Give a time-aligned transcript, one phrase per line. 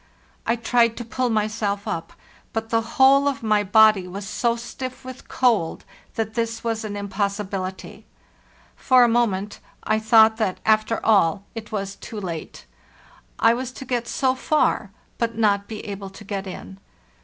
[0.47, 2.13] I tried to pull myself up,
[2.53, 5.85] but the whole of my body was so stiff with cold
[6.15, 8.07] that this was an impossibility.
[8.75, 12.65] For a moment I thought that, after all, it was too late;
[13.37, 16.23] I Il.—33 514 HARLIHESLT NORTH was to get so far, but not be able to
[16.23, 16.79] get in.